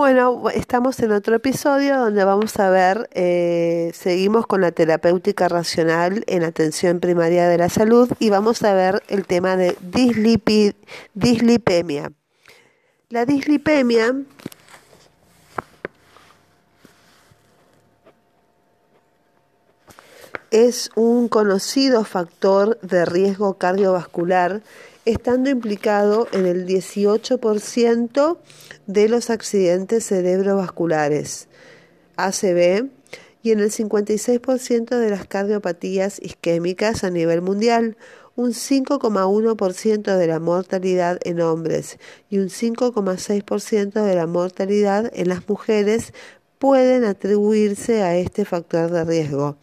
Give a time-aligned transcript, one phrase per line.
[0.00, 6.24] Bueno, estamos en otro episodio donde vamos a ver, eh, seguimos con la terapéutica racional
[6.26, 9.76] en atención primaria de la salud y vamos a ver el tema de
[11.12, 12.12] dislipemia.
[13.10, 14.14] La dislipemia
[20.50, 24.62] es un conocido factor de riesgo cardiovascular,
[25.04, 28.38] estando implicado en el 18%
[28.92, 31.48] de los accidentes cerebrovasculares,
[32.16, 32.88] ACV,
[33.42, 37.96] y en el 56% de las cardiopatías isquémicas a nivel mundial,
[38.36, 45.48] un 5,1% de la mortalidad en hombres y un 5,6% de la mortalidad en las
[45.48, 46.12] mujeres
[46.58, 49.56] pueden atribuirse a este factor de riesgo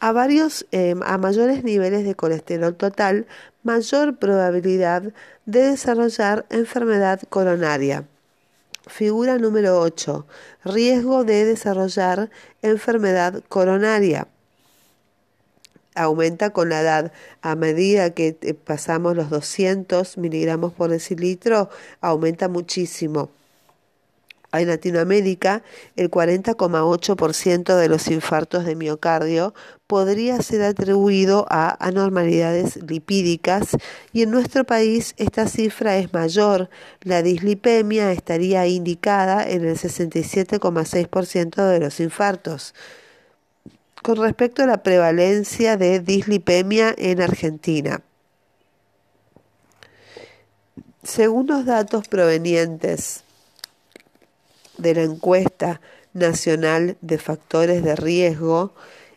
[0.00, 3.26] a varios em, a mayores niveles de colesterol total,
[3.62, 5.02] mayor probabilidad
[5.46, 8.06] de desarrollar enfermedad coronaria.
[8.86, 10.26] Figura número 8.
[10.64, 12.30] Riesgo de desarrollar
[12.62, 14.28] enfermedad coronaria.
[15.96, 17.12] Aumenta con la edad.
[17.42, 21.68] A medida que eh, pasamos los 200 miligramos por decilitro,
[22.00, 23.30] aumenta muchísimo.
[24.60, 25.62] En Latinoamérica,
[25.96, 29.54] el 40,8% de los infartos de miocardio
[29.86, 33.76] podría ser atribuido a anormalidades lipídicas
[34.12, 36.68] y en nuestro país esta cifra es mayor.
[37.02, 42.74] La dislipemia estaría indicada en el 67,6% de los infartos.
[44.02, 48.02] Con respecto a la prevalencia de dislipemia en Argentina,
[51.02, 53.22] según los datos provenientes
[54.78, 55.80] de la encuesta
[56.12, 58.72] nacional de factores de riesgo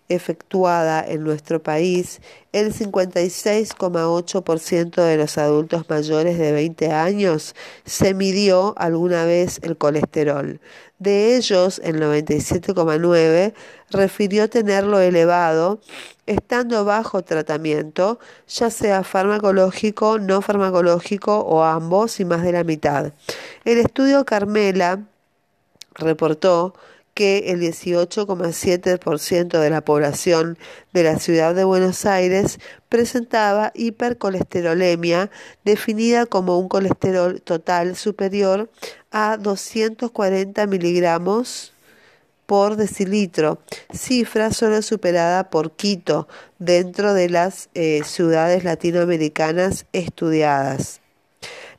[0.10, 2.20] efectuada en nuestro país,
[2.52, 7.54] el 56,8% de los adultos mayores de 20 años
[7.86, 10.60] se midió alguna vez el colesterol.
[10.98, 13.54] De ellos, el 97,9%
[13.92, 15.80] refirió tenerlo elevado,
[16.26, 18.18] estando bajo tratamiento,
[18.48, 23.14] ya sea farmacológico, no farmacológico o ambos, y más de la mitad.
[23.64, 25.06] El estudio Carmela
[26.00, 26.74] reportó
[27.14, 30.58] que el 18,7% de la población
[30.94, 35.30] de la ciudad de Buenos Aires presentaba hipercolesterolemia,
[35.66, 38.70] definida como un colesterol total superior
[39.12, 41.74] a 240 miligramos
[42.46, 43.60] por decilitro,
[43.94, 51.02] cifra solo superada por Quito dentro de las eh, ciudades latinoamericanas estudiadas.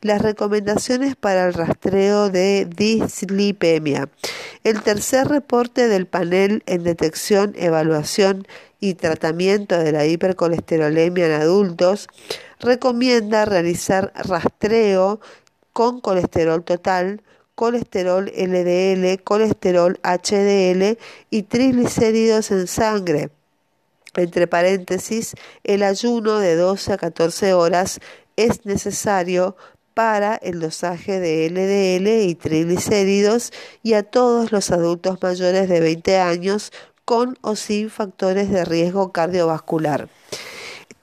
[0.01, 4.09] Las recomendaciones para el rastreo de dislipemia.
[4.63, 8.47] El tercer reporte del panel en detección, evaluación
[8.79, 12.07] y tratamiento de la hipercolesterolemia en adultos
[12.59, 15.19] recomienda realizar rastreo
[15.71, 17.21] con colesterol total,
[17.53, 20.97] colesterol LDL, colesterol HDL
[21.29, 23.29] y triglicéridos en sangre.
[24.15, 27.99] Entre paréntesis, el ayuno de 12 a 14 horas
[28.35, 29.55] es necesario
[29.93, 33.51] para el dosaje de LDL y triglicéridos
[33.83, 36.71] y a todos los adultos mayores de 20 años
[37.05, 40.07] con o sin factores de riesgo cardiovascular.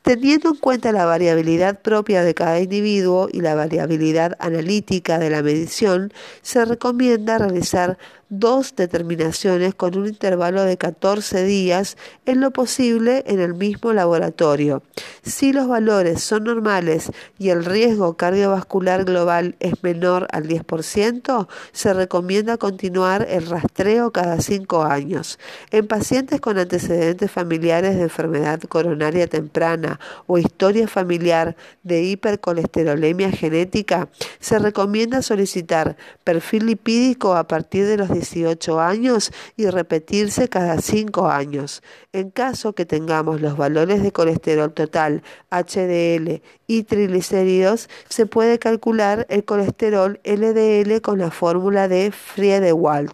[0.02, 5.42] Teniendo en cuenta la variabilidad propia de cada individuo y la variabilidad analítica de la
[5.42, 7.98] medición, se recomienda realizar
[8.30, 11.96] dos determinaciones con un intervalo de 14 días
[12.26, 14.82] en lo posible en el mismo laboratorio.
[15.22, 21.94] Si los valores son normales y el riesgo cardiovascular global es menor al 10%, se
[21.94, 25.38] recomienda continuar el rastreo cada 5 años.
[25.70, 34.08] En pacientes con antecedentes familiares de enfermedad coronaria temprana o historia familiar de hipercolesterolemia genética,
[34.40, 41.28] se recomienda solicitar perfil lipídico a partir de los 18 años y repetirse cada 5
[41.28, 41.82] años.
[42.12, 49.26] En caso que tengamos los valores de colesterol total, HDL y triglicéridos, se puede calcular
[49.30, 53.12] el colesterol LDL con la fórmula de Friedewald.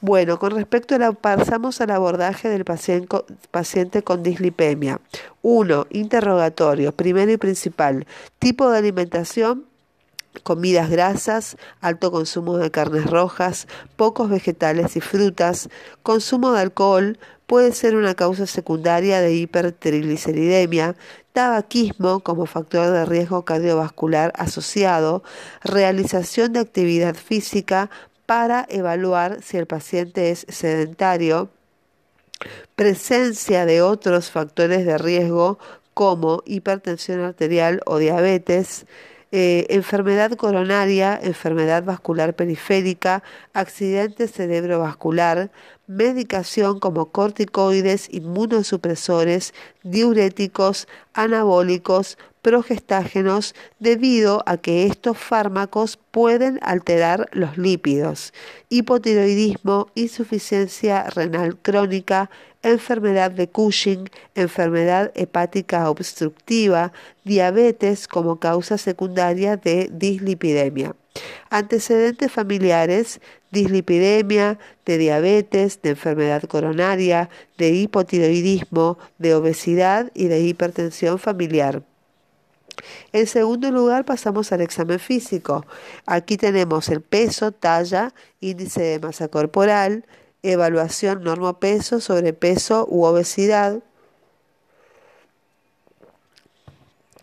[0.00, 3.16] Bueno, con respecto a la, pasamos al abordaje del paciente,
[3.50, 5.00] paciente con dislipemia.
[5.42, 5.86] 1.
[5.90, 6.92] Interrogatorio.
[6.92, 8.06] Primero y principal.
[8.38, 9.64] Tipo de alimentación
[10.42, 13.66] comidas grasas, alto consumo de carnes rojas,
[13.96, 15.68] pocos vegetales y frutas,
[16.02, 20.96] consumo de alcohol puede ser una causa secundaria de hipertrigliceridemia,
[21.32, 25.22] tabaquismo como factor de riesgo cardiovascular asociado,
[25.62, 27.90] realización de actividad física
[28.26, 31.50] para evaluar si el paciente es sedentario,
[32.74, 35.58] presencia de otros factores de riesgo
[35.94, 38.86] como hipertensión arterial o diabetes,
[39.38, 43.22] eh, enfermedad coronaria, enfermedad vascular periférica,
[43.52, 45.50] accidente cerebrovascular,
[45.86, 49.52] medicación como corticoides, inmunosupresores,
[49.82, 52.16] diuréticos, anabólicos,
[52.46, 58.32] progestágenos, debido a que estos fármacos pueden alterar los lípidos,
[58.68, 62.30] hipotiroidismo, insuficiencia renal crónica,
[62.62, 66.92] enfermedad de Cushing, enfermedad hepática obstructiva,
[67.24, 70.94] diabetes como causa secundaria de dislipidemia.
[71.50, 73.20] Antecedentes familiares,
[73.50, 77.28] dislipidemia, de diabetes, de enfermedad coronaria,
[77.58, 81.82] de hipotiroidismo, de obesidad y de hipertensión familiar.
[83.12, 85.64] En segundo lugar pasamos al examen físico.
[86.06, 90.04] Aquí tenemos el peso, talla, índice de masa corporal,
[90.42, 93.82] evaluación normopeso, sobrepeso u obesidad,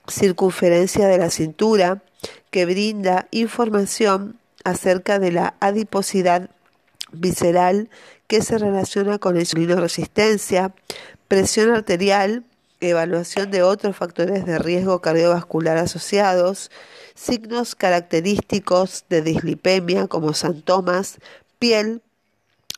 [0.07, 2.03] circunferencia de la cintura,
[2.51, 6.49] que brinda información acerca de la adiposidad
[7.11, 7.89] visceral
[8.27, 10.73] que se relaciona con la resistencia,
[11.27, 12.43] presión arterial,
[12.89, 16.71] evaluación de otros factores de riesgo cardiovascular asociados,
[17.15, 21.19] signos característicos de dislipemia como santomas,
[21.59, 22.01] piel,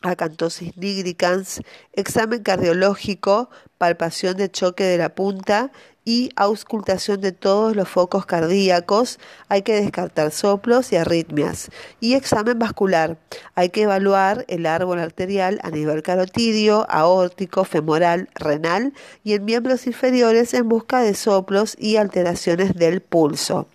[0.02, 1.62] acantosis nigricans,
[1.94, 5.72] examen cardiológico, palpación de choque de la punta
[6.06, 9.20] y auscultación de todos los focos cardíacos.
[9.50, 11.72] Hay que descartar soplos y arritmias.
[12.00, 13.18] Y examen vascular.
[13.56, 18.94] Hay que evaluar el árbol arterial a nivel carotidio, aórtico, femoral, renal
[19.24, 23.68] y en miembros inferiores en busca de soplos y alteraciones del pulso.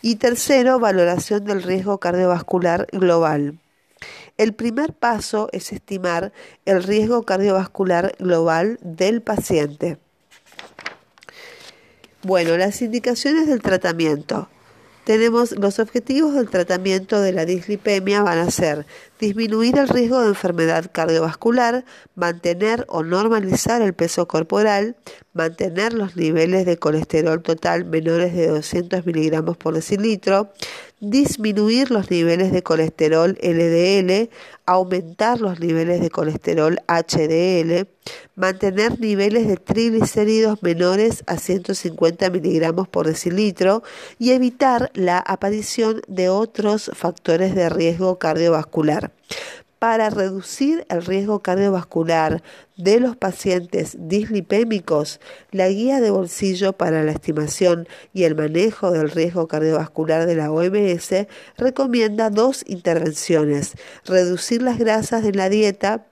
[0.00, 3.58] Y tercero, valoración del riesgo cardiovascular global.
[4.36, 6.32] El primer paso es estimar
[6.64, 9.98] el riesgo cardiovascular global del paciente.
[12.24, 14.48] Bueno, las indicaciones del tratamiento.
[15.04, 18.86] Tenemos los objetivos del tratamiento de la dislipemia van a ser
[19.20, 21.84] disminuir el riesgo de enfermedad cardiovascular,
[22.14, 24.96] mantener o normalizar el peso corporal,
[25.32, 30.50] mantener los niveles de colesterol total menores de 200 miligramos por decilitro,
[31.00, 34.30] disminuir los niveles de colesterol LDL,
[34.66, 37.86] aumentar los niveles de colesterol HDL,
[38.36, 43.82] mantener niveles de triglicéridos menores a 150 miligramos por decilitro
[44.18, 49.13] y evitar la aparición de otros factores de riesgo cardiovascular
[49.84, 52.42] para reducir el riesgo cardiovascular
[52.78, 55.20] de los pacientes dislipémicos,
[55.50, 60.50] la guía de bolsillo para la estimación y el manejo del riesgo cardiovascular de la
[60.50, 61.26] OMS
[61.58, 63.74] recomienda dos intervenciones,
[64.06, 66.06] reducir las grasas de la dieta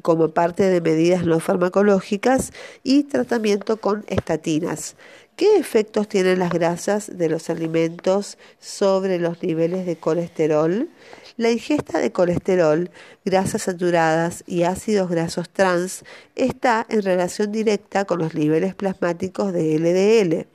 [0.00, 2.52] como parte de medidas no farmacológicas
[2.82, 4.96] y tratamiento con estatinas.
[5.36, 10.88] ¿Qué efectos tienen las grasas de los alimentos sobre los niveles de colesterol?
[11.36, 12.88] La ingesta de colesterol,
[13.24, 16.04] grasas saturadas y ácidos grasos trans
[16.36, 20.46] está en relación directa con los niveles plasmáticos de LDL.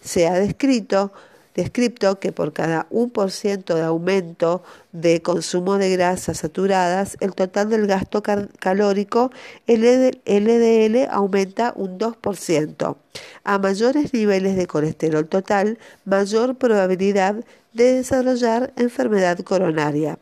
[0.00, 1.12] Se ha descrito
[1.58, 4.62] descripto que por cada 1% de aumento
[4.92, 9.32] de consumo de grasas saturadas, el total del gasto calórico
[9.66, 12.96] LDL aumenta un 2%.
[13.42, 17.34] A mayores niveles de colesterol total, mayor probabilidad
[17.72, 20.16] de desarrollar enfermedad coronaria.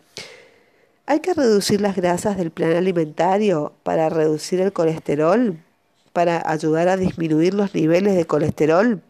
[1.05, 5.59] ¿Hay que reducir las grasas del plan alimentario para reducir el colesterol?
[6.15, 9.03] ¿Para ayudar a disminuir los niveles de colesterol?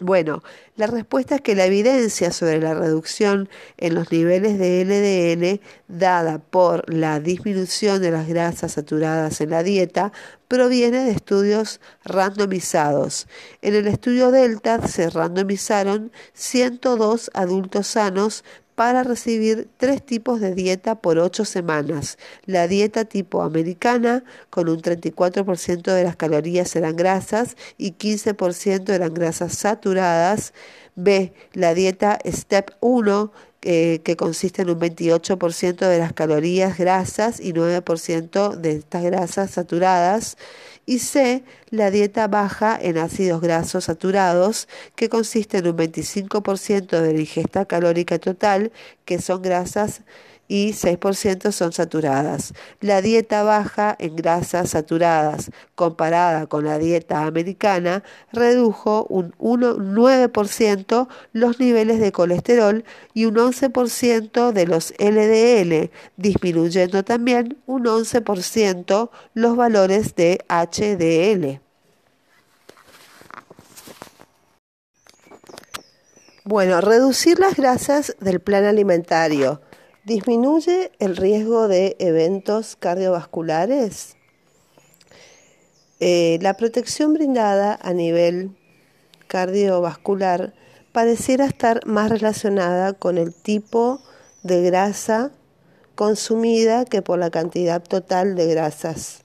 [0.00, 0.44] Bueno,
[0.76, 6.38] la respuesta es que la evidencia sobre la reducción en los niveles de LDL dada
[6.38, 10.12] por la disminución de las grasas saturadas en la dieta
[10.46, 13.26] proviene de estudios randomizados.
[13.60, 18.44] En el estudio Delta se randomizaron 102 adultos sanos
[18.78, 22.16] para recibir tres tipos de dieta por ocho semanas.
[22.44, 29.14] La dieta tipo americana, con un 34% de las calorías eran grasas y 15% eran
[29.14, 30.54] grasas saturadas.
[30.94, 31.32] B.
[31.54, 37.52] La dieta Step 1, eh, que consiste en un 28% de las calorías grasas y
[37.52, 40.36] 9% de estas grasas saturadas
[40.88, 47.12] y C, la dieta baja en ácidos grasos saturados, que consiste en un 25% de
[47.12, 48.72] la ingesta calórica total,
[49.04, 50.00] que son grasas
[50.48, 52.54] y 6% son saturadas.
[52.80, 58.02] La dieta baja en grasas saturadas comparada con la dieta americana
[58.32, 67.58] redujo un 9% los niveles de colesterol y un 11% de los LDL, disminuyendo también
[67.66, 71.60] un 11% los valores de HDL.
[76.44, 79.60] Bueno, reducir las grasas del plan alimentario
[80.08, 84.16] disminuye el riesgo de eventos cardiovasculares.
[86.00, 88.56] Eh, la protección brindada a nivel
[89.26, 90.54] cardiovascular
[90.92, 94.00] pareciera estar más relacionada con el tipo
[94.42, 95.30] de grasa
[95.94, 99.24] consumida que por la cantidad total de grasas.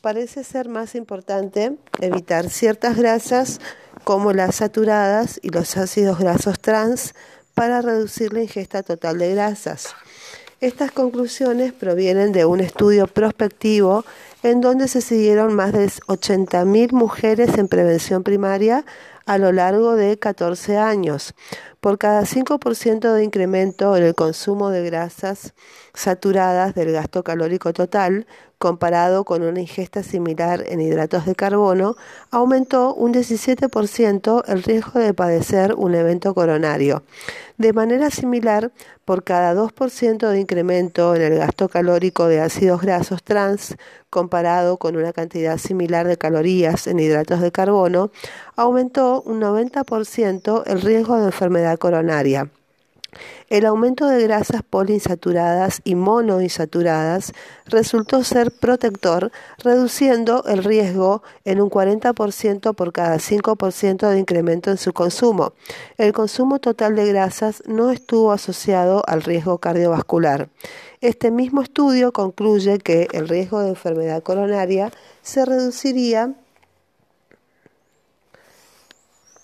[0.00, 3.60] Parece ser más importante evitar ciertas grasas
[4.02, 7.14] como las saturadas y los ácidos grasos trans
[7.54, 9.94] para reducir la ingesta total de grasas.
[10.60, 14.04] Estas conclusiones provienen de un estudio prospectivo
[14.42, 18.84] en donde se siguieron más de 80.000 mujeres en prevención primaria
[19.24, 21.34] a lo largo de 14 años.
[21.78, 25.54] Por cada 5% de incremento en el consumo de grasas
[25.94, 28.26] saturadas del gasto calórico total,
[28.58, 31.96] comparado con una ingesta similar en hidratos de carbono,
[32.30, 37.02] aumentó un 17% el riesgo de padecer un evento coronario.
[37.56, 38.72] De manera similar,
[39.04, 43.76] por cada 2% de incremento en el gasto calórico de ácidos grasos trans,
[44.10, 48.10] comparado con una cantidad similar de calorías en hidratos de carbono,
[48.56, 52.50] aumentó un 90% el riesgo de enfermedad coronaria.
[53.48, 57.32] El aumento de grasas poliinsaturadas y monoinsaturadas
[57.64, 64.76] resultó ser protector, reduciendo el riesgo en un 40% por cada 5% de incremento en
[64.76, 65.54] su consumo.
[65.96, 70.50] El consumo total de grasas no estuvo asociado al riesgo cardiovascular.
[71.00, 74.90] Este mismo estudio concluye que el riesgo de enfermedad coronaria
[75.22, 76.34] se reduciría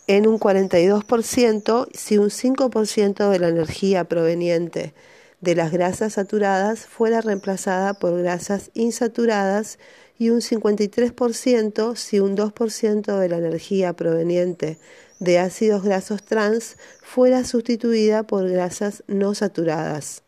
[0.06, 4.94] en un 42% si un 5% de la energía proveniente
[5.40, 9.78] de las grasas saturadas fuera reemplazada por grasas insaturadas
[10.18, 14.78] y un 53% si un 2% de la energía proveniente
[15.18, 20.22] de ácidos grasos trans fuera sustituida por grasas no saturadas.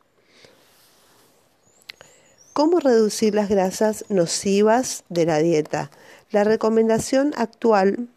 [2.52, 5.90] ¿Cómo reducir las grasas nocivas de la dieta?
[6.30, 8.09] La recomendación actual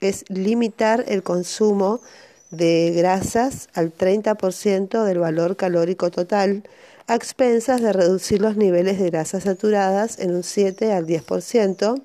[0.00, 2.00] es limitar el consumo
[2.50, 6.64] de grasas al 30% del valor calórico total,
[7.06, 12.02] a expensas de reducir los niveles de grasas saturadas en un 7 al 10%,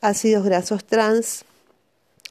[0.00, 1.44] ácidos grasos trans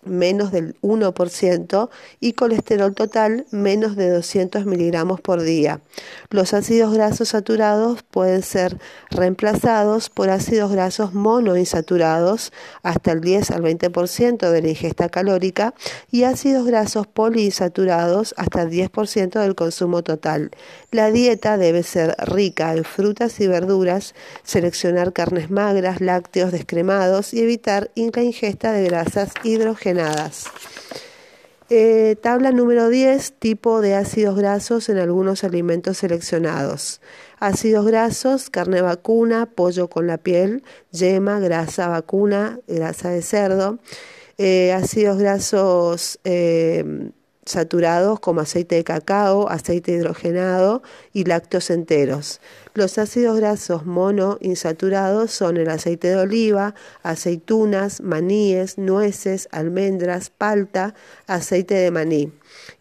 [0.03, 1.89] menos del 1%
[2.20, 5.81] y colesterol total menos de 200 miligramos por día.
[6.29, 8.77] Los ácidos grasos saturados pueden ser
[9.10, 12.51] reemplazados por ácidos grasos monoinsaturados
[12.84, 15.74] hasta el 10 al 20% de la ingesta calórica
[16.10, 20.51] y ácidos grasos poliinsaturados hasta el 10% del consumo total.
[20.91, 27.41] La dieta debe ser rica en frutas y verduras, seleccionar carnes magras, lácteos descremados y
[27.41, 29.91] evitar la ingesta de grasas hidrogenadas
[31.70, 37.00] eh, tabla número 10, tipo de ácidos grasos en algunos alimentos seleccionados.
[37.40, 43.80] Ácidos grasos, carne vacuna, pollo con la piel, yema, grasa vacuna, grasa de cerdo.
[44.38, 47.12] Eh, ácidos grasos eh,
[47.46, 50.84] saturados como aceite de cacao, aceite hidrogenado
[51.14, 52.42] y lácteos enteros.
[52.74, 56.74] Los ácidos grasos monoinsaturados son el aceite de oliva,
[57.04, 60.96] aceitunas, maníes, nueces, almendras, palta,
[61.28, 62.32] aceite de maní.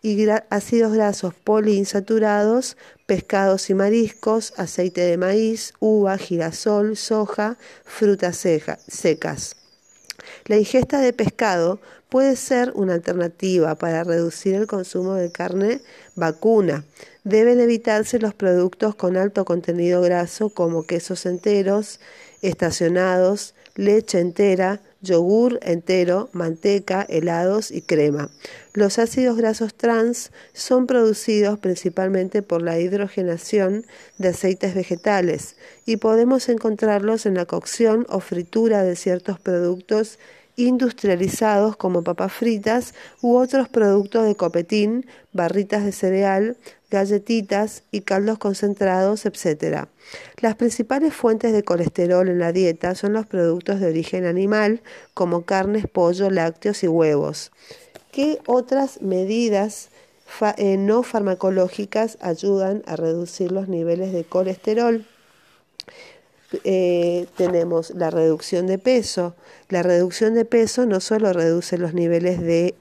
[0.00, 9.56] Y ácidos grasos poliinsaturados, pescados y mariscos, aceite de maíz, uva, girasol, soja, frutas secas.
[10.46, 15.80] La ingesta de pescado puede ser una alternativa para reducir el consumo de carne
[16.14, 16.84] vacuna.
[17.24, 22.00] Deben evitarse los productos con alto contenido graso como quesos enteros,
[22.40, 28.30] estacionados, leche entera, yogur entero, manteca, helados y crema.
[28.72, 33.84] Los ácidos grasos trans son producidos principalmente por la hidrogenación
[34.18, 40.18] de aceites vegetales y podemos encontrarlos en la cocción o fritura de ciertos productos
[40.56, 46.56] industrializados como papas fritas u otros productos de copetín, barritas de cereal,
[46.90, 49.86] galletitas y caldos concentrados, etc.
[50.40, 54.82] Las principales fuentes de colesterol en la dieta son los productos de origen animal,
[55.14, 57.52] como carnes, pollo, lácteos y huevos.
[58.10, 59.90] ¿Qué otras medidas
[60.56, 65.06] eh, no farmacológicas ayudan a reducir los niveles de colesterol?
[66.64, 69.36] Eh, tenemos la reducción de peso.
[69.68, 72.74] La reducción de peso no solo reduce los niveles de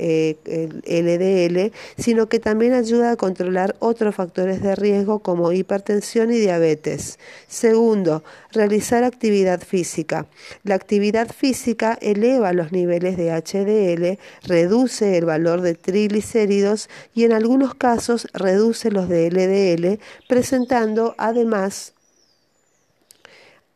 [0.85, 6.39] LDL, eh, sino que también ayuda a controlar otros factores de riesgo como hipertensión y
[6.39, 7.19] diabetes.
[7.47, 10.25] Segundo, realizar actividad física.
[10.63, 17.33] La actividad física eleva los niveles de HDL, reduce el valor de triglicéridos y en
[17.33, 21.93] algunos casos reduce los de LDL, presentando además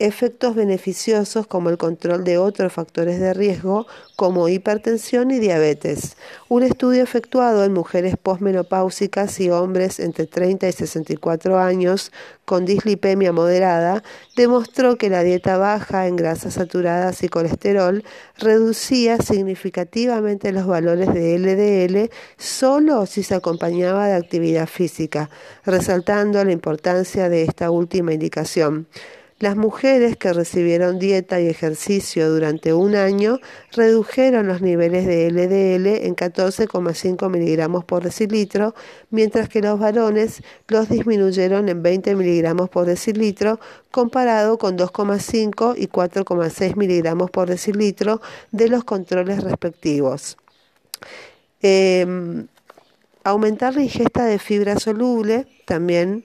[0.03, 6.17] efectos beneficiosos como el control de otros factores de riesgo como hipertensión y diabetes.
[6.49, 12.11] Un estudio efectuado en mujeres posmenopáusicas y hombres entre 30 y 64 años
[12.43, 14.03] con dislipemia moderada
[14.35, 18.03] demostró que la dieta baja en grasas saturadas y colesterol
[18.37, 25.29] reducía significativamente los valores de LDL solo si se acompañaba de actividad física,
[25.65, 28.87] resaltando la importancia de esta última indicación.
[29.43, 33.39] Las mujeres que recibieron dieta y ejercicio durante un año
[33.73, 38.73] redujeron los niveles de LDL en 14,5 miligramos por decilitro,
[39.09, 43.59] mientras que los varones los disminuyeron en 20 miligramos por decilitro,
[43.91, 48.21] comparado con 2,5 y 4,6 miligramos por decilitro
[48.51, 50.37] de los controles respectivos.
[51.61, 52.47] Em,
[53.25, 56.23] aumentar la ingesta de fibra soluble también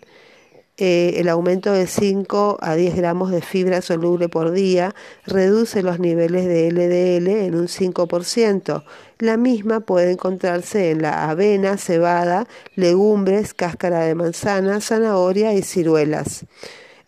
[0.81, 4.95] eh, el aumento de 5 a 10 gramos de fibra soluble por día
[5.27, 8.85] reduce los niveles de LDL en un 5%.
[9.19, 16.47] La misma puede encontrarse en la avena, cebada, legumbres, cáscara de manzana, zanahoria y ciruelas.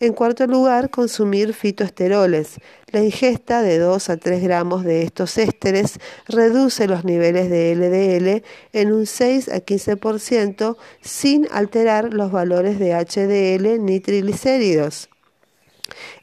[0.03, 2.55] En cuarto lugar, consumir fitoesteroles.
[2.91, 8.43] La ingesta de 2 a 3 gramos de estos ésteres reduce los niveles de LDL
[8.73, 15.11] en un 6 a 15% sin alterar los valores de HDL ni triglicéridos.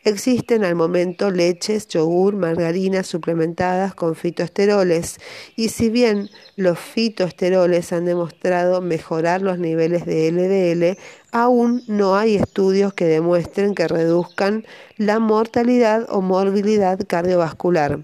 [0.04, 5.20] Existen al momento leches, yogur, margarinas suplementadas con fitoesteroles
[5.56, 10.98] y si bien los fitoesteroles han demostrado mejorar los niveles de LDL,
[11.42, 14.66] aún no hay estudios que demuestren que reduzcan
[14.98, 18.00] la mortalidad o morbilidad cardiovascular.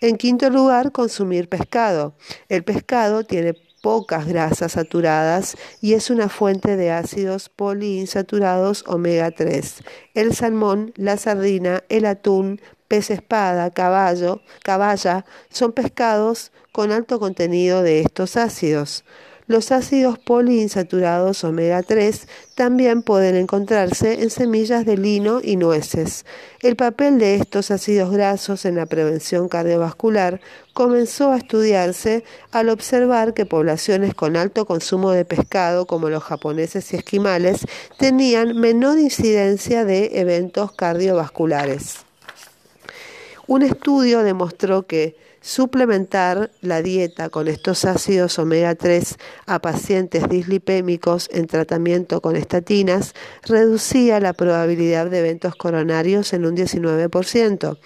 [0.00, 2.14] En quinto lugar, consumir pescado.
[2.48, 9.82] El pescado tiene pocas grasas saturadas y es una fuente de ácidos poliinsaturados omega 3.
[10.14, 17.82] El salmón, la sardina, el atún, pez espada, caballo, caballa son pescados con alto contenido
[17.82, 19.04] de estos ácidos.
[19.52, 26.24] Los ácidos poliinsaturados omega 3 también pueden encontrarse en semillas de lino y nueces.
[26.60, 30.40] El papel de estos ácidos grasos en la prevención cardiovascular
[30.72, 36.90] comenzó a estudiarse al observar que poblaciones con alto consumo de pescado, como los japoneses
[36.94, 37.66] y esquimales,
[37.98, 42.06] tenían menor incidencia de eventos cardiovasculares.
[43.46, 51.28] Un estudio demostró que suplementar la dieta con estos ácidos omega 3 a pacientes dislipémicos
[51.32, 57.78] en tratamiento con estatinas reducía la probabilidad de eventos coronarios en un 19%.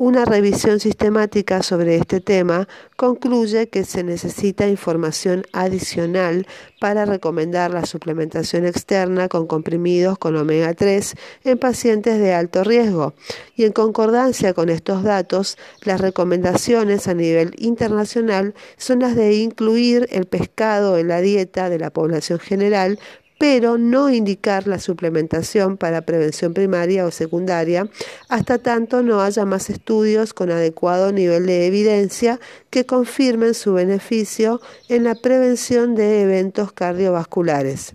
[0.00, 6.46] Una revisión sistemática sobre este tema concluye que se necesita información adicional
[6.80, 13.12] para recomendar la suplementación externa con comprimidos con omega 3 en pacientes de alto riesgo.
[13.54, 20.08] Y en concordancia con estos datos, las recomendaciones a nivel internacional son las de incluir
[20.12, 22.98] el pescado en la dieta de la población general
[23.40, 27.88] pero no indicar la suplementación para prevención primaria o secundaria
[28.28, 34.60] hasta tanto no haya más estudios con adecuado nivel de evidencia que confirmen su beneficio
[34.90, 37.94] en la prevención de eventos cardiovasculares.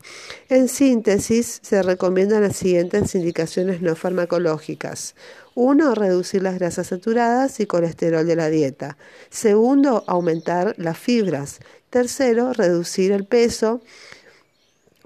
[0.49, 5.13] En síntesis, se recomiendan las siguientes indicaciones no farmacológicas.
[5.53, 8.97] Uno, reducir las grasas saturadas y colesterol de la dieta.
[9.29, 11.59] Segundo, aumentar las fibras.
[11.91, 13.83] Tercero, reducir el peso.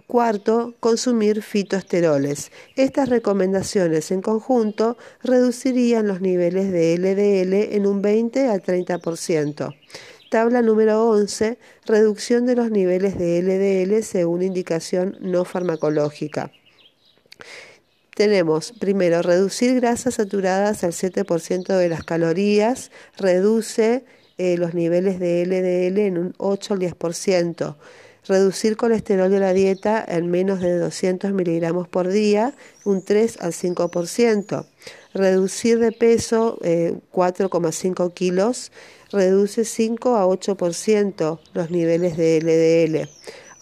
[0.10, 2.52] Cuarto, consumir fitoesteroles.
[2.76, 9.76] Estas recomendaciones en conjunto reducirían los niveles de LDL en un 20 al 30%.
[10.32, 11.60] Tabla número 11.
[11.86, 16.52] Reducción de los niveles de LDL según indicación no farmacológica.
[18.15, 24.06] Tenemos primero reducir grasas saturadas al 7% de las calorías, reduce
[24.39, 27.76] eh, los niveles de LDL en un 8 al 10%
[28.27, 32.53] reducir colesterol de la dieta en menos de 200 miligramos por día,
[32.86, 34.65] un 3 al 5%.
[35.13, 38.71] Reducir de peso 4,5 eh, kilos,
[39.12, 43.10] reduce 5 a 8% los niveles de LDL.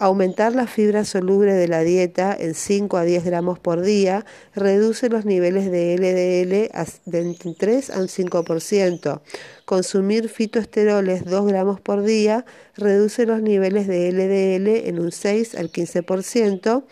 [0.00, 5.08] Aumentar la fibra soluble de la dieta en 5 a 10 gramos por día reduce
[5.08, 6.70] los niveles de LDL
[7.04, 9.20] de entre 3 a un 5%.
[9.64, 12.44] Consumir fitoesteroles 2 gramos por día
[12.76, 16.84] reduce los niveles de LDL en un 6 al 15%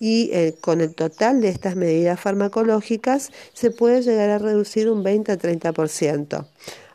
[0.00, 5.02] y eh, con el total de estas medidas farmacológicas se puede llegar a reducir un
[5.02, 6.46] 20 a 30%.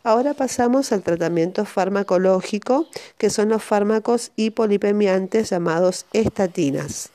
[0.04, 7.12] Ahora pasamos al tratamiento farmacológico, que son los fármacos hipolipemiantes llamados estatinas.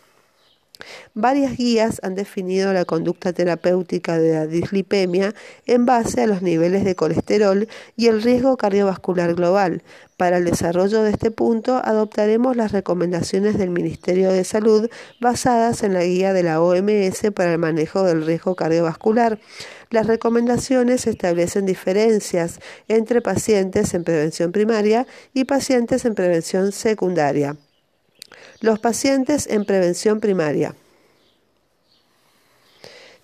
[1.14, 5.32] Varias guías han definido la conducta terapéutica de la dislipemia
[5.66, 9.82] en base a los niveles de colesterol y el riesgo cardiovascular global.
[10.16, 15.94] Para el desarrollo de este punto adoptaremos las recomendaciones del Ministerio de Salud basadas en
[15.94, 19.38] la guía de la OMS para el manejo del riesgo cardiovascular.
[19.94, 27.56] Las recomendaciones establecen diferencias entre pacientes en prevención primaria y pacientes en prevención secundaria.
[28.58, 30.74] Los pacientes en prevención primaria.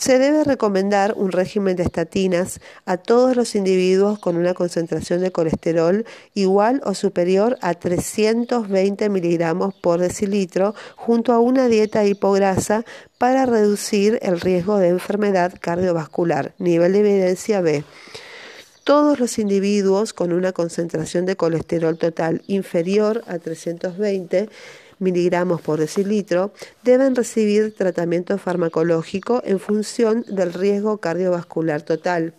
[0.01, 5.31] Se debe recomendar un régimen de estatinas a todos los individuos con una concentración de
[5.31, 12.87] colesterol igual o superior a 320 miligramos por decilitro junto a una dieta hipograsa
[13.19, 16.55] para reducir el riesgo de enfermedad cardiovascular.
[16.57, 17.85] Nivel de evidencia B.
[18.85, 24.49] Todos los individuos con una concentración de colesterol total inferior a 320
[25.01, 26.53] miligramos por decilitro
[26.85, 32.35] deben recibir tratamiento farmacológico en función del riesgo cardiovascular total.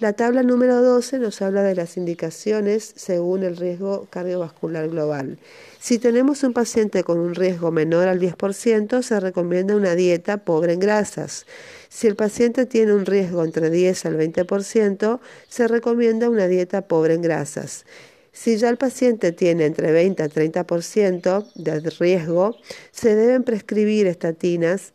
[0.00, 5.38] La tabla número 12 nos habla de las indicaciones según el riesgo cardiovascular global.
[5.78, 10.72] Si tenemos un paciente con un riesgo menor al 10%, se recomienda una dieta pobre
[10.72, 11.46] en grasas.
[11.88, 17.14] Si el paciente tiene un riesgo entre 10 al 20%, se recomienda una dieta pobre
[17.14, 17.86] en grasas.
[18.34, 22.56] Si ya el paciente tiene entre 20 a 30% de riesgo,
[22.90, 24.92] se deben prescribir estatinas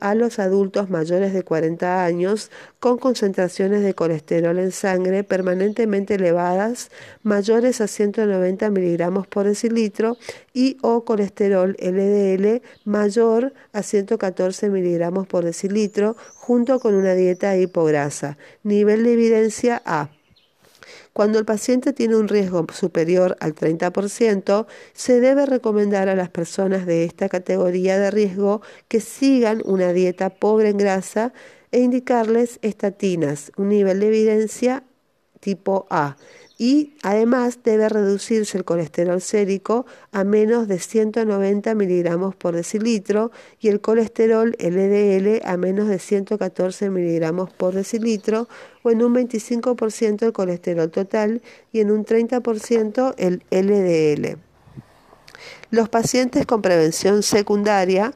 [0.00, 2.50] a los adultos mayores de 40 años
[2.80, 6.90] con concentraciones de colesterol en sangre permanentemente elevadas,
[7.22, 10.16] mayores a 190 miligramos por decilitro
[10.54, 18.38] y o colesterol LDL mayor a 114 miligramos por decilitro junto con una dieta hipograsa.
[18.64, 20.08] Nivel de evidencia A.
[21.12, 26.86] Cuando el paciente tiene un riesgo superior al 30%, se debe recomendar a las personas
[26.86, 31.32] de esta categoría de riesgo que sigan una dieta pobre en grasa
[31.72, 34.84] e indicarles estatinas, un nivel de evidencia
[35.40, 36.16] tipo A,
[36.60, 43.68] y además debe reducirse el colesterol sérico a menos de 190 miligramos por decilitro y
[43.68, 48.46] el colesterol LDL a menos de 114 miligramos por decilitro
[48.82, 51.40] o en un 25% el colesterol total
[51.72, 54.36] y en un 30% el LDL.
[55.70, 58.12] Los pacientes con prevención secundaria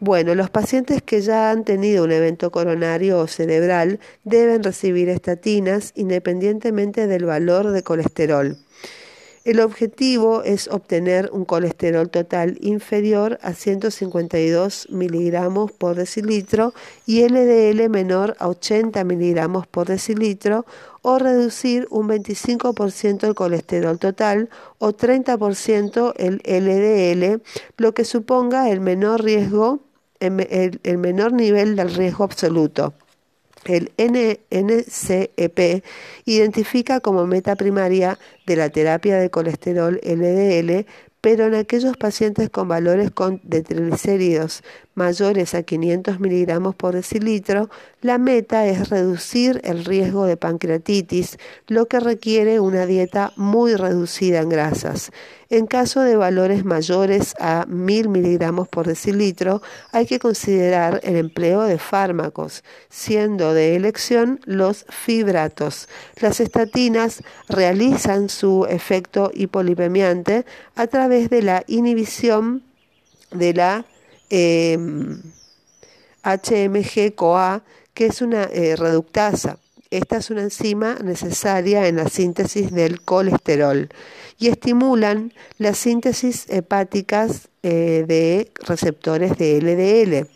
[0.00, 5.92] bueno, los pacientes que ya han tenido un evento coronario o cerebral deben recibir estatinas
[5.94, 8.58] independientemente del valor de colesterol.
[9.44, 16.72] El objetivo es obtener un colesterol total inferior a 152 miligramos por decilitro
[17.04, 20.64] y LDL menor a 80 miligramos por decilitro
[21.06, 27.42] o reducir un 25% el colesterol total o 30% el LDL,
[27.76, 29.80] lo que suponga el menor riesgo
[30.18, 32.94] el, menor nivel del riesgo absoluto.
[33.66, 35.84] El NCEP
[36.24, 40.86] identifica como meta primaria de la terapia de colesterol LDL
[41.24, 43.10] pero en aquellos pacientes con valores
[43.44, 44.62] de triglicéridos
[44.94, 47.68] mayores a 500 miligramos por decilitro,
[48.00, 54.40] la meta es reducir el riesgo de pancreatitis, lo que requiere una dieta muy reducida
[54.40, 55.10] en grasas.
[55.50, 61.62] En caso de valores mayores a 1000 miligramos por decilitro, hay que considerar el empleo
[61.62, 65.88] de fármacos, siendo de elección los fibratos.
[66.20, 72.62] Las estatinas realizan su efecto hipolipemiante a través de la inhibición
[73.30, 73.84] de la
[76.22, 77.60] HMG-CoA, em,
[77.94, 79.58] que es una eh, reductasa.
[79.90, 83.88] Esta es una enzima necesaria en la síntesis del colesterol
[84.38, 90.28] y estimulan las síntesis hepáticas eh, de receptores de LDL.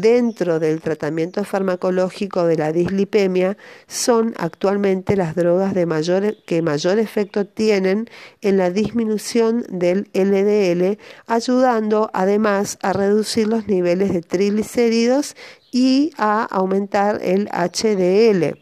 [0.00, 3.56] Dentro del tratamiento farmacológico de la dislipemia
[3.86, 8.10] son actualmente las drogas de mayor, que mayor efecto tienen
[8.42, 15.34] en la disminución del LDL, ayudando además a reducir los niveles de triglicéridos
[15.72, 18.58] y a aumentar el HDL.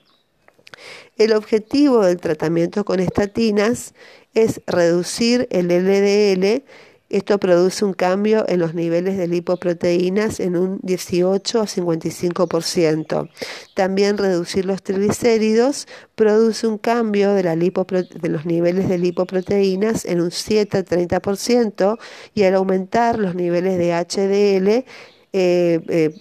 [1.17, 3.93] El objetivo del tratamiento con estatinas
[4.35, 6.63] es reducir el LDL
[7.11, 13.31] Esto produce un cambio en los niveles de lipoproteínas en un 18 a 55%.
[13.75, 20.79] También reducir los triglicéridos produce un cambio de, los niveles de lipoproteínas en un 7
[20.79, 21.99] a 30%
[22.35, 26.15] y al aumentar los niveles de HDL eh, eh,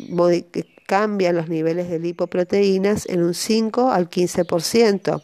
[0.85, 5.21] cambia los niveles de lipoproteínas en un 5 al 15%.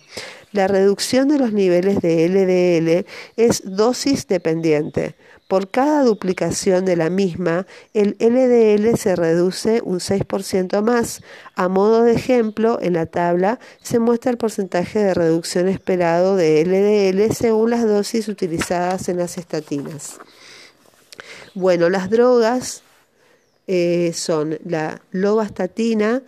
[0.52, 5.15] La reducción de los niveles de LDL es dosis dependiente.
[5.49, 11.23] Por cada duplicación de la misma, el LDL se reduce un 6% más.
[11.55, 16.63] A modo de ejemplo, en la tabla se muestra el porcentaje de reducción esperado de
[16.63, 20.19] LDL según las dosis utilizadas en las estatinas.
[21.55, 22.83] Bueno, las drogas
[23.65, 26.21] eh, son la lovastatina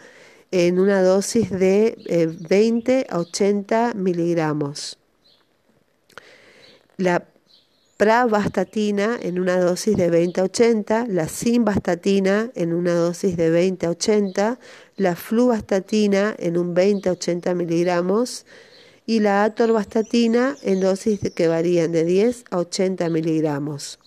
[0.49, 4.97] en una dosis de 20 eh, a 80 miligramos.
[6.97, 7.30] La
[8.01, 13.85] pravastatina en una dosis de 20 a 80, la simvastatina en una dosis de 20
[13.85, 14.59] a 80,
[14.97, 18.47] la fluvastatina en un 20 a 80 miligramos
[19.05, 23.99] y la atorvastatina en dosis que varían de 10 a 80 miligramos.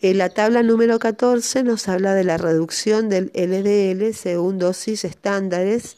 [0.00, 5.96] En la tabla número 14 nos habla de la reducción del LDL según dosis estándares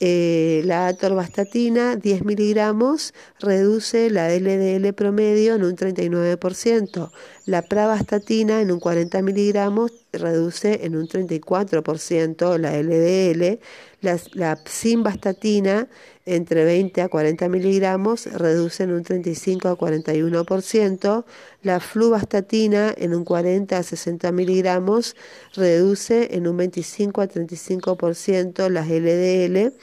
[0.00, 7.10] eh, la atorvastatina, 10 miligramos, reduce la LDL promedio en un 39%.
[7.46, 13.60] La pravastatina, en un 40 miligramos, reduce en un 34% la LDL.
[14.00, 15.88] La, la simvastatina,
[16.26, 21.24] entre 20 a 40 miligramos, reduce en un 35 a 41%.
[21.62, 25.16] La fluvastatina, en un 40 a 60 miligramos,
[25.54, 29.74] reduce en un 25 a 35% las LDL.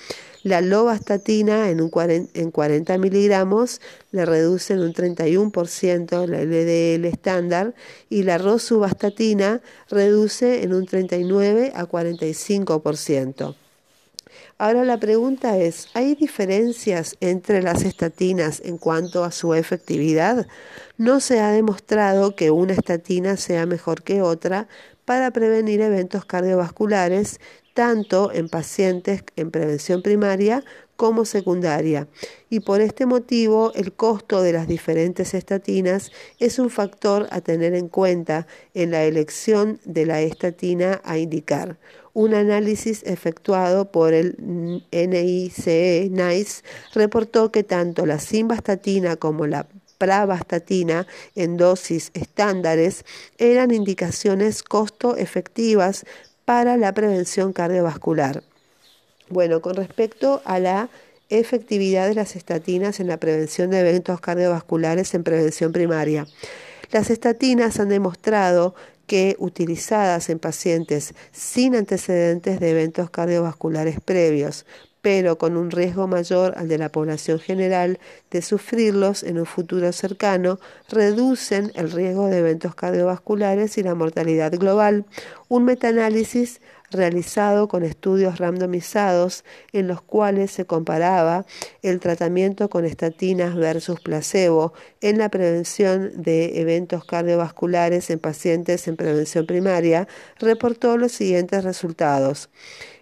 [0.44, 1.92] La lovastatina en, un
[2.34, 3.80] en 40 miligramos
[4.12, 7.76] le reduce en un 31% la LDL estándar
[8.10, 13.56] y la rosuvastatina reduce en un 39 a 45%.
[14.62, 20.46] Ahora la pregunta es, ¿hay diferencias entre las estatinas en cuanto a su efectividad?
[21.00, 24.68] No se ha demostrado que una estatina sea mejor que otra
[25.04, 27.40] para prevenir eventos cardiovasculares,
[27.74, 30.64] tanto en pacientes en prevención primaria
[30.96, 32.08] como secundaria.
[32.52, 37.74] Y por este motivo, el costo de las diferentes estatinas es un factor a tener
[37.74, 38.46] en cuenta
[38.76, 41.80] en la elección de la estatina a indicar.
[42.14, 44.36] Un análisis efectuado por el
[44.92, 53.06] NICE, NICE reportó que tanto la simvastatina como la pravastatina en dosis estándares
[53.38, 56.06] eran indicaciones costo efectivas
[56.44, 58.44] para la prevención cardiovascular.
[59.30, 60.90] Bueno, con respecto a la
[61.30, 66.28] efectividad de las estatinas en la prevención de eventos cardiovasculares en prevención primaria.
[66.92, 68.76] Las estatinas han demostrado
[69.08, 74.66] que utilizadas en pacientes sin antecedentes de eventos cardiovasculares previos,
[75.02, 79.92] pero con un riesgo mayor al de la población general de sufrirlos en un futuro
[79.92, 80.60] cercano,
[80.90, 85.06] reducen el riesgo de eventos cardiovasculares y la mortalidad global.
[85.50, 86.62] Un metaanálisis
[86.92, 91.46] realizado con estudios randomizados en los cuales se comparaba
[91.82, 98.96] el tratamiento con estatinas versus placebo en la prevención de eventos cardiovasculares en pacientes en
[98.96, 100.08] prevención primaria,
[100.40, 102.50] reportó los siguientes resultados.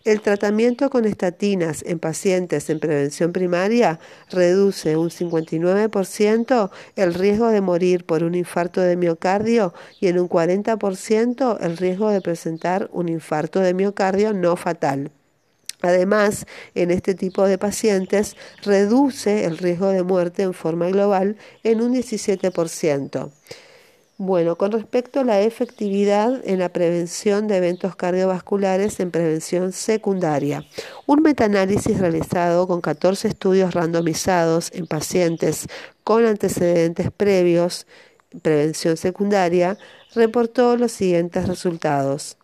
[0.05, 7.59] El tratamiento con estatinas en pacientes en prevención primaria reduce un 59% el riesgo de
[7.59, 13.09] morir por un infarto de miocardio y en un 40% el riesgo de presentar un
[13.09, 15.11] infarto de miocardio no fatal.
[15.81, 21.81] Además, en este tipo de pacientes reduce el riesgo de muerte en forma global en
[21.81, 23.31] un 17%.
[24.21, 30.65] Bueno, con respecto a la efectividad en la prevención de eventos cardiovasculares en prevención secundaria,
[31.05, 35.67] un metaanálisis realizado con 14 estudios randomizados en pacientes
[36.03, 37.87] con antecedentes previos
[38.31, 39.77] en prevención secundaria
[40.13, 42.37] reportó los siguientes resultados.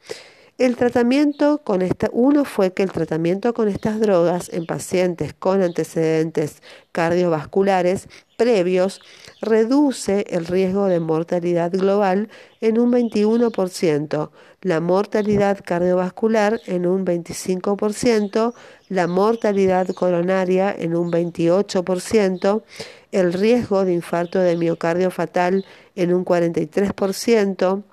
[0.58, 5.62] El tratamiento con esta, uno fue que el tratamiento con estas drogas en pacientes con
[5.62, 6.62] antecedentes
[6.94, 8.08] cardiovasculares
[8.38, 9.02] previos
[9.42, 12.30] reduce el riesgo de mortalidad global
[12.62, 14.30] en un 21%,
[14.62, 18.54] la mortalidad cardiovascular en un 25%,
[18.90, 22.64] la mortalidad coronaria en un 28%,
[23.12, 27.84] el riesgo de infarto de miocardio fatal en un 43%,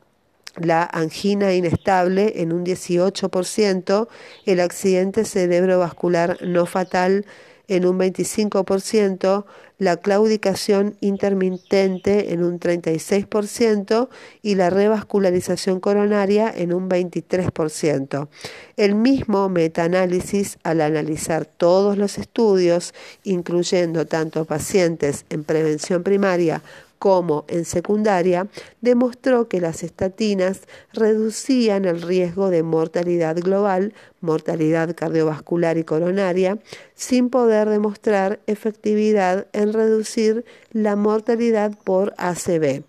[0.57, 4.09] la angina inestable en un 18%,
[4.47, 7.25] el accidente cerebrovascular no fatal
[7.69, 9.45] en un 25%,
[9.79, 14.09] la claudicación intermitente en un 36%
[14.43, 18.29] y la revascularización coronaria en un 23%.
[18.77, 22.95] El mismo metaanálisis, al analizar todos los estudios,
[23.25, 26.63] incluyendo tanto pacientes en prevención primaria
[27.03, 28.47] como en secundaria,
[28.81, 30.61] demostró que las estatinas
[30.93, 36.59] reducían el riesgo de mortalidad global, mortalidad cardiovascular y coronaria,
[36.95, 42.85] sin poder demostrar efectividad en reducir la mortalidad por ACV.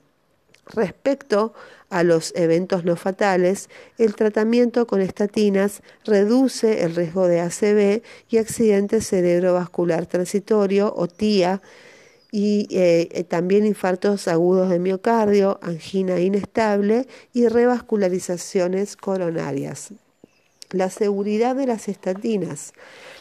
[0.67, 1.55] Respecto
[1.89, 8.37] a los eventos no fatales, el tratamiento con estatinas reduce el riesgo de ACV y
[8.37, 11.63] accidente cerebrovascular transitorio o TIA,
[12.35, 19.93] y eh, eh, también infartos agudos de miocardio, angina inestable y revascularizaciones coronarias.
[20.71, 22.73] La seguridad de las estatinas.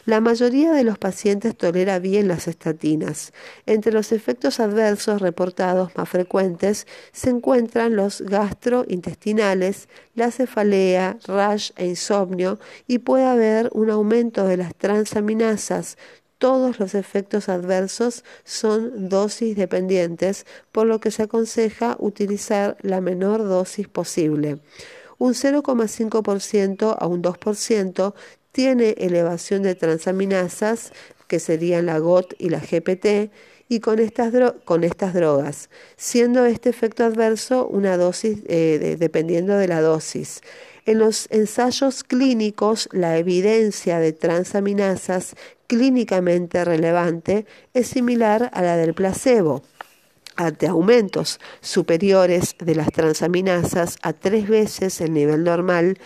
[0.05, 3.33] La mayoría de los pacientes tolera bien las estatinas.
[3.67, 11.85] Entre los efectos adversos reportados más frecuentes se encuentran los gastrointestinales, la cefalea, rash e
[11.85, 15.99] insomnio y puede haber un aumento de las transaminasas,
[16.43, 23.47] todos los efectos adversos son dosis dependientes, por lo que se aconseja utilizar la menor
[23.47, 24.59] dosis posible.
[25.19, 28.13] Un 0,5% a un 2%
[28.51, 30.91] tiene elevación de transaminasas,
[31.29, 33.31] que serían la GOT y la GPT,
[33.69, 34.33] y con estas,
[34.65, 40.41] con estas drogas, siendo este efecto adverso una dosis eh, dependiendo de la dosis.
[40.85, 45.33] En los ensayos clínicos, la evidencia de transaminasas
[45.67, 49.63] clínicamente relevante es similar a la del placebo.
[50.35, 55.99] Ante aumentos superiores de las transaminasas a tres veces el nivel normal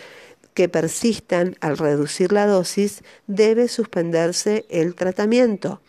[0.52, 5.80] que persistan al reducir la dosis, debe suspenderse el tratamiento.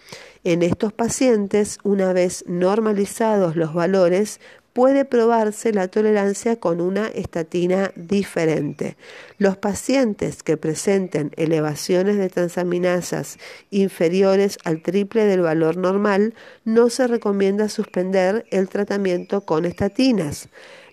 [0.43, 4.39] En estos pacientes, una vez normalizados los valores,
[4.73, 8.97] puede probarse la tolerancia con una estatina diferente.
[9.37, 13.37] Los pacientes que presenten elevaciones de transaminasas
[13.71, 16.33] inferiores al triple del valor normal
[16.65, 20.49] no se recomienda suspender el tratamiento con estatinas.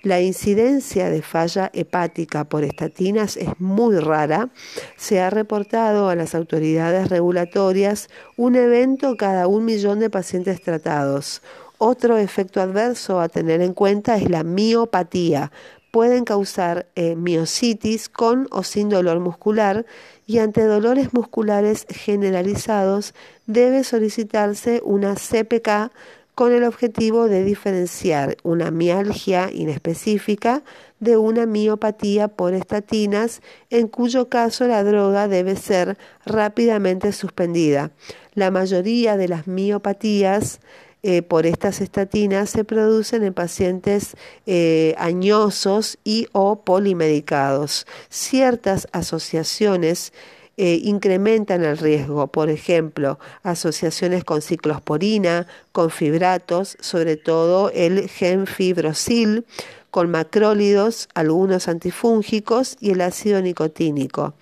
[0.07, 4.51] La incidencia de falla hepática por estatinas es muy rara.
[4.97, 11.43] Se ha reportado a las autoridades regulatorias un evento cada un millón de pacientes tratados.
[11.79, 15.53] Otro efecto adverso a tener en cuenta es la miopatía.
[15.91, 19.85] Pueden causar eh, miocitis con o sin dolor muscular
[20.27, 23.15] y ante dolores musculares generalizados
[23.47, 25.93] debe solicitarse una CPK
[26.35, 30.63] con el objetivo de diferenciar una mialgia inespecífica
[31.01, 37.91] de una miopatía por estatinas, en cuyo caso la droga debe ser rápidamente suspendida.
[38.35, 40.61] La mayoría de las miopatías
[41.09, 47.87] eh, por estas estatinas se producen en pacientes eh, añosos y o polimedicados.
[48.09, 50.13] Ciertas asociaciones
[50.57, 59.47] eh, incrementan el riesgo, por ejemplo, asociaciones con ciclosporina, con fibratos, sobre todo el genfibrosil,
[59.93, 64.35] con macrólidos, algunos antifúngicos y el ácido nicotínico.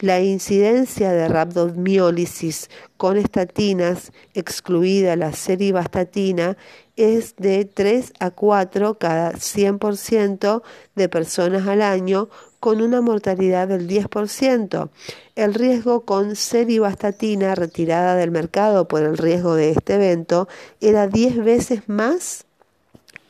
[0.00, 6.56] La incidencia de rhabdomiólisis con estatinas, excluida la seribastatina,
[6.96, 10.62] es de 3 a 4 cada 100%
[10.94, 14.88] de personas al año, con una mortalidad del 10%.
[15.34, 20.48] El riesgo con seribastatina retirada del mercado por el riesgo de este evento
[20.80, 22.46] era 10 veces más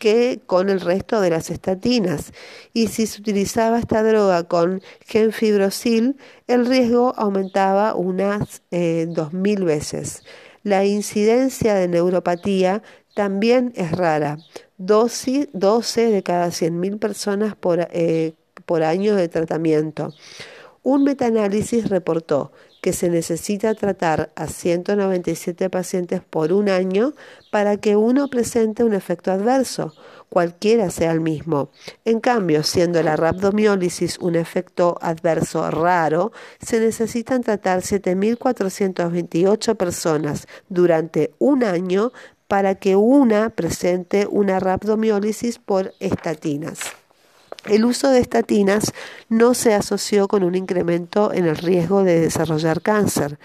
[0.01, 2.33] que con el resto de las estatinas.
[2.73, 6.17] Y si se utilizaba esta droga con genfibrosil,
[6.49, 10.25] el riesgo aumentaba unas eh, 2.000 veces.
[10.65, 12.83] La incidencia de neuropatía
[13.15, 14.39] también es rara.
[14.79, 18.33] 12, de cada 100.000 personas por, eh,
[18.65, 20.13] por año de tratamiento.
[20.83, 27.15] Un metaanálisis reportó que se necesita tratar a 197 pacientes por un año
[27.51, 29.95] para que uno presente un efecto adverso,
[30.29, 31.71] cualquiera sea el mismo.
[32.05, 41.35] En cambio, siendo la rhabdomiólisis un efecto adverso raro, se necesitan tratar 7.428 personas durante
[41.39, 42.13] un año
[42.49, 47.00] para que una presente una rhabdomiólisis por estatinas.
[47.67, 48.93] El uso de estatinas
[49.29, 53.39] no se asoció con un incremento en el riesgo de desarrollar cáncer.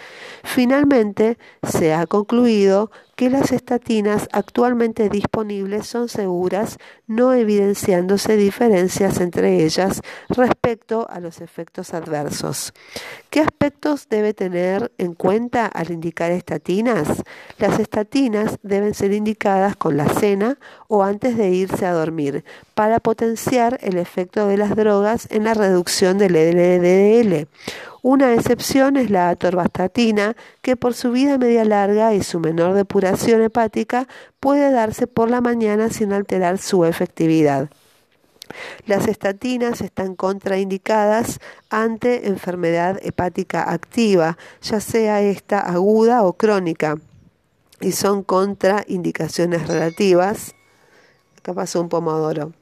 [0.43, 9.63] Finalmente, se ha concluido que las estatinas actualmente disponibles son seguras, no evidenciándose diferencias entre
[9.63, 12.73] ellas respecto a los efectos adversos.
[13.29, 17.23] ¿Qué aspectos debe tener en cuenta al indicar estatinas?
[17.57, 20.57] Las estatinas deben ser indicadas con la cena
[20.87, 22.43] o antes de irse a dormir
[22.73, 27.47] para potenciar el efecto de las drogas en la reducción del LDL.
[28.07, 33.41] Una excepción es la atorvastatina, que por su vida media larga y su menor depuración
[33.41, 34.07] hepática
[34.39, 37.67] puede darse por la mañana sin alterar su efectividad.
[38.85, 41.39] Las estatinas están contraindicadas
[41.71, 46.97] ante enfermedad hepática activa, ya sea esta aguda o crónica,
[47.81, 50.53] y son contraindicaciones relativas.
[51.39, 52.53] Acá pasó un pomodoro.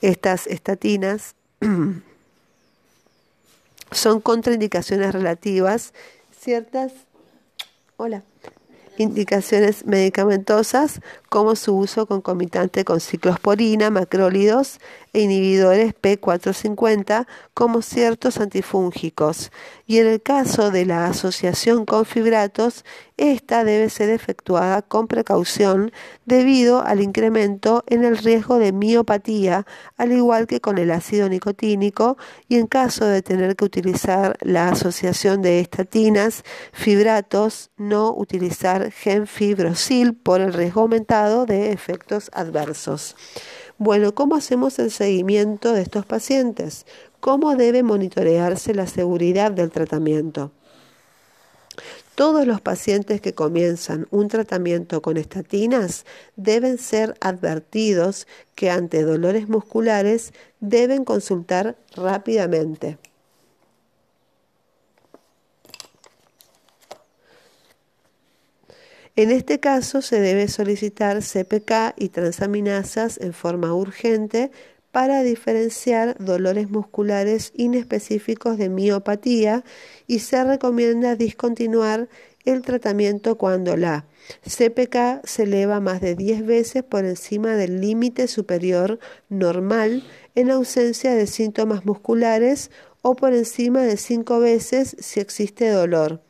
[0.00, 1.34] Estas estatinas
[3.92, 5.92] son contraindicaciones relativas,
[6.38, 6.92] ciertas,
[7.96, 8.24] hola,
[8.98, 14.78] indicaciones medicamentosas como su uso concomitante con ciclosporina, macrólidos
[15.12, 19.50] e inhibidores P450 como ciertos antifúngicos.
[19.92, 22.82] Y en el caso de la asociación con fibratos,
[23.18, 25.92] esta debe ser efectuada con precaución
[26.24, 29.66] debido al incremento en el riesgo de miopatía,
[29.98, 32.16] al igual que con el ácido nicotínico,
[32.48, 40.14] y en caso de tener que utilizar la asociación de estatinas, fibratos, no utilizar genfibrosil
[40.14, 43.14] por el riesgo aumentado de efectos adversos.
[43.76, 46.86] Bueno, ¿cómo hacemos el seguimiento de estos pacientes?
[47.22, 50.50] ¿Cómo debe monitorearse la seguridad del tratamiento?
[52.16, 56.04] Todos los pacientes que comienzan un tratamiento con estatinas
[56.34, 62.98] deben ser advertidos que ante dolores musculares deben consultar rápidamente.
[69.14, 74.50] En este caso se debe solicitar CPK y transaminasas en forma urgente
[74.92, 79.64] para diferenciar dolores musculares inespecíficos de miopatía
[80.06, 82.08] y se recomienda discontinuar
[82.44, 84.06] el tratamiento cuando la
[84.46, 91.14] CPK se eleva más de 10 veces por encima del límite superior normal en ausencia
[91.14, 92.70] de síntomas musculares
[93.00, 96.20] o por encima de 5 veces si existe dolor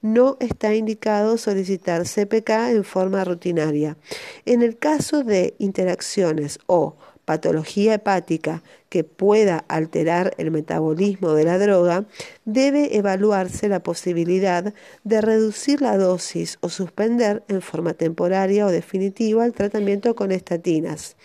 [0.00, 3.96] no está indicado solicitar CPK en forma rutinaria.
[4.44, 6.96] En el caso de interacciones o
[7.28, 12.06] patología hepática que pueda alterar el metabolismo de la droga,
[12.46, 14.72] debe evaluarse la posibilidad
[15.04, 21.16] de reducir la dosis o suspender en forma temporaria o definitiva el tratamiento con estatinas.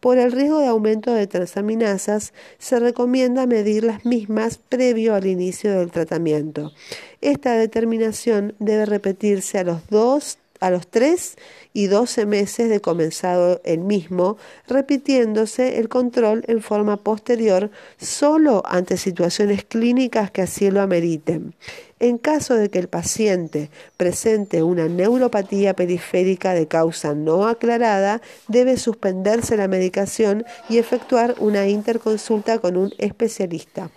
[0.00, 5.78] Por el riesgo de aumento de transaminasas, se recomienda medir las mismas previo al inicio
[5.78, 6.72] del tratamiento.
[7.20, 11.36] Esta determinación debe repetirse a los dos a los 3
[11.74, 14.36] y 12 meses de comenzado el mismo,
[14.68, 21.54] repitiéndose el control en forma posterior solo ante situaciones clínicas que así lo ameriten.
[21.98, 28.76] En caso de que el paciente presente una neuropatía periférica de causa no aclarada, debe
[28.76, 33.90] suspenderse la medicación y efectuar una interconsulta con un especialista.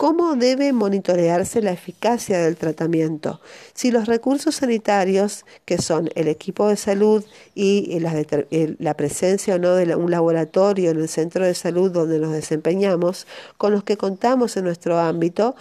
[0.00, 3.38] ¿Cómo debe monitorearse la eficacia del tratamiento?
[3.74, 7.22] Si los recursos sanitarios, que son el equipo de salud
[7.54, 12.32] y la, presencia o no de un laboratorio en el centro de salud donde nos
[12.32, 13.26] desempeñamos,
[13.58, 15.54] con los que contamos en nuestro ámbito,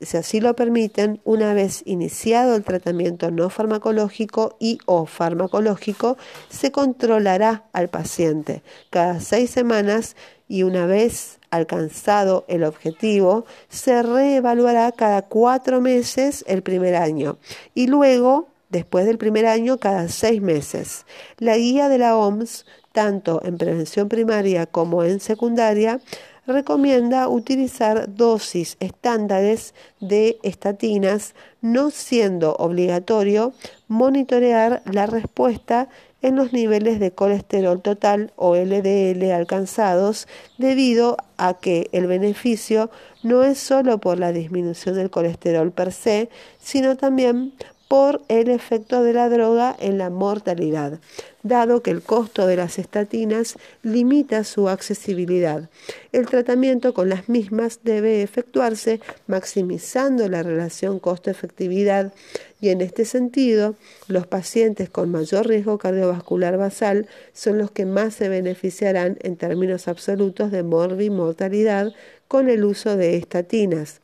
[0.00, 6.16] si así lo permiten, una vez iniciado el tratamiento no farmacológico y o farmacológico,
[6.48, 10.16] se controlará al paciente cada seis semanas
[10.48, 17.36] y una vez alcanzado el objetivo, se reevaluará cada cuatro meses el primer año
[17.74, 21.04] y luego, después del primer año, cada seis meses.
[21.38, 26.00] La guía de la OMS, tanto en prevención primaria como en secundaria,
[26.46, 33.52] recomienda utilizar dosis estándares de estatinas, no siendo obligatorio
[33.88, 35.88] monitorear la respuesta
[36.22, 42.90] en los niveles de colesterol total o LDL alcanzados debido a que el beneficio
[43.22, 47.52] no es solo por la disminución del colesterol per se, sino también
[47.92, 50.98] por el efecto de la droga en la mortalidad,
[51.42, 55.68] dado que el costo de las estatinas limita su accesibilidad.
[56.10, 62.14] El tratamiento con las mismas debe efectuarse maximizando la relación costo-efectividad
[62.62, 63.74] y en este sentido,
[64.08, 69.86] los pacientes con mayor riesgo cardiovascular basal son los que más se beneficiarán en términos
[69.86, 71.92] absolutos de mortalidad
[72.26, 74.00] con el uso de estatinas.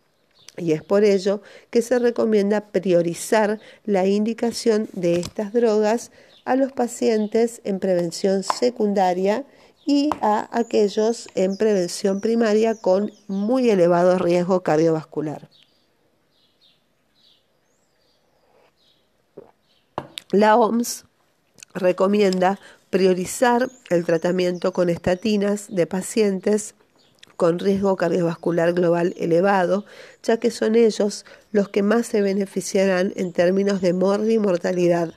[0.58, 6.10] Y es por ello que se recomienda priorizar la indicación de estas drogas
[6.44, 9.44] a los pacientes en prevención secundaria
[9.86, 15.48] y a aquellos en prevención primaria con muy elevado riesgo cardiovascular.
[20.30, 21.06] La OMS
[21.72, 26.74] recomienda priorizar el tratamiento con estatinas de pacientes
[27.38, 29.86] con riesgo cardiovascular global elevado,
[30.24, 35.14] ya que son ellos los que más se beneficiarán en términos de mortalidad.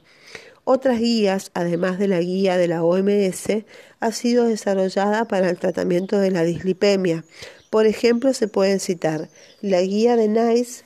[0.63, 3.65] Otras guías, además de la guía de la OMS,
[3.99, 7.25] ha sido desarrollada para el tratamiento de la dislipemia.
[7.71, 9.29] Por ejemplo, se pueden citar
[9.61, 10.83] la guía de NICE,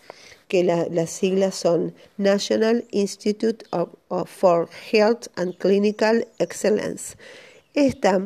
[0.47, 3.65] que las siglas son National Institute
[4.25, 7.17] for Health and Clinical Excellence.
[7.73, 8.21] Esta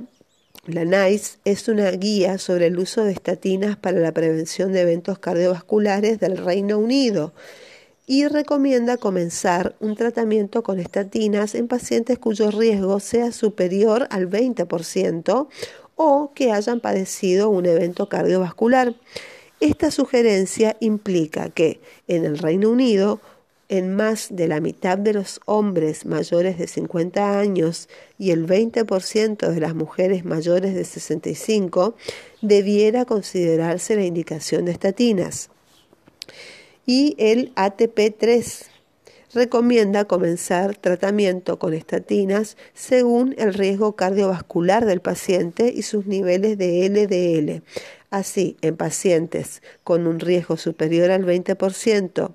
[0.65, 5.17] la NICE es una guía sobre el uso de estatinas para la prevención de eventos
[5.19, 7.33] cardiovasculares del Reino Unido
[8.05, 15.47] y recomienda comenzar un tratamiento con estatinas en pacientes cuyo riesgo sea superior al 20%
[15.95, 18.95] o que hayan padecido un evento cardiovascular.
[19.59, 23.21] Esta sugerencia implica que en el Reino Unido
[23.69, 29.47] en más de la mitad de los hombres mayores de 50 años y el 20%
[29.47, 31.95] de las mujeres mayores de 65
[32.41, 35.51] debiera considerarse la indicación de estatinas.
[36.85, 38.65] Y el ATP3
[39.33, 46.89] recomienda comenzar tratamiento con estatinas según el riesgo cardiovascular del paciente y sus niveles de
[46.89, 47.63] LDL.
[48.09, 52.33] Así, en pacientes con un riesgo superior al 20%,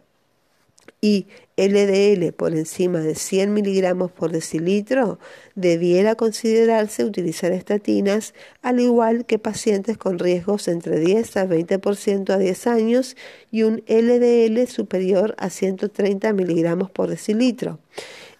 [1.05, 1.27] y
[1.59, 5.19] LDL por encima de 100 miligramos por decilitro,
[5.55, 8.33] debiera considerarse utilizar estatinas,
[8.63, 13.19] al igual que pacientes con riesgos entre 10 a 20% a 10 años
[13.51, 17.79] y un LDL superior a 130 miligramos por decilitro.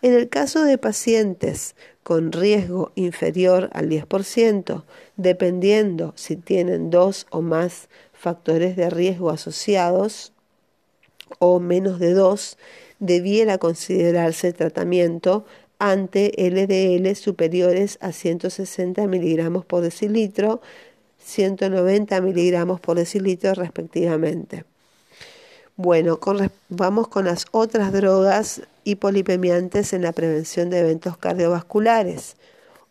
[0.01, 4.85] En el caso de pacientes con riesgo inferior al 10%,
[5.19, 10.34] dependiendo si tienen dos o más factores de riesgo asociados,
[11.39, 12.59] o menos de 2
[12.99, 15.45] debiera considerarse tratamiento
[15.79, 20.61] ante LDL superiores a 160 miligramos por decilitro,
[21.19, 24.65] 190 miligramos por decilitro respectivamente.
[25.77, 26.21] Bueno,
[26.69, 32.37] vamos con las otras drogas hipolipemiantes en la prevención de eventos cardiovasculares.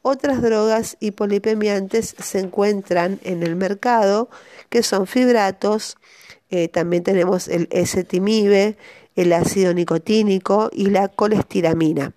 [0.02, 4.30] Otras drogas hipolipemiantes se encuentran en el mercado,
[4.70, 5.96] que son fibratos,
[6.56, 8.78] eh, también tenemos el S-timibe,
[9.16, 12.14] el ácido nicotínico y la colestiramina.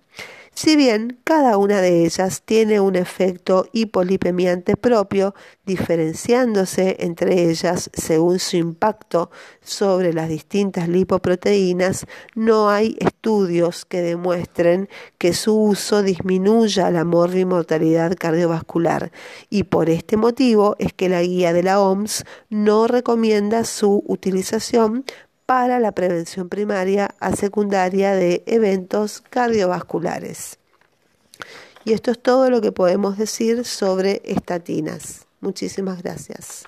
[0.59, 5.35] Si bien cada una de ellas tiene un efecto hipolipemiante propio,
[5.67, 9.29] diferenciándose entre ellas según su impacto
[9.61, 14.89] sobre las distintas lipoproteínas, no hay estudios que demuestren
[15.19, 19.11] que su uso disminuya la mortalidad cardiovascular.
[19.51, 25.05] Y por este motivo es que la guía de la OMS no recomienda su utilización
[25.47, 30.59] para la prevención primaria a secundaria de eventos cardiovasculares.
[31.85, 35.25] Y esto es todo lo que podemos decir sobre estatinas.
[35.39, 36.65] Muchísimas gracias.